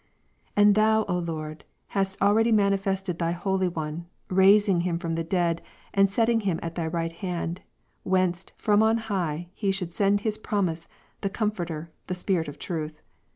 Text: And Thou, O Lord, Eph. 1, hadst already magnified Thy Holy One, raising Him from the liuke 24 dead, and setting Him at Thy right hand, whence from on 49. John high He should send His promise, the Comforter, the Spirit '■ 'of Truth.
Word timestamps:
And 0.55 0.73
Thou, 0.73 1.05
O 1.07 1.19
Lord, 1.19 1.59
Eph. 1.59 1.93
1, 1.93 1.93
hadst 1.93 2.21
already 2.23 2.51
magnified 2.51 3.05
Thy 3.05 3.33
Holy 3.33 3.67
One, 3.67 4.07
raising 4.31 4.81
Him 4.81 4.97
from 4.97 5.13
the 5.13 5.21
liuke 5.21 5.29
24 5.29 5.39
dead, 5.53 5.61
and 5.93 6.09
setting 6.09 6.39
Him 6.39 6.59
at 6.63 6.73
Thy 6.73 6.87
right 6.87 7.11
hand, 7.13 7.61
whence 8.01 8.47
from 8.57 8.81
on 8.81 8.95
49. 8.95 8.95
John 8.95 9.09
high 9.43 9.49
He 9.53 9.71
should 9.71 9.93
send 9.93 10.21
His 10.21 10.39
promise, 10.39 10.87
the 11.21 11.29
Comforter, 11.29 11.91
the 12.07 12.15
Spirit 12.15 12.45
'■ 12.47 12.47
'of 12.47 12.57
Truth. 12.57 12.99